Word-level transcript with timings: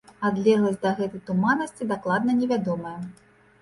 Адлегласць 0.29 0.79
да 0.85 0.93
гэтай 1.01 1.23
туманнасці 1.29 1.91
дакладна 1.95 2.31
не 2.43 2.53
вядомая. 2.57 3.01